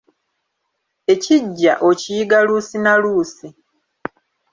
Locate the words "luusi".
2.47-2.77, 3.01-3.47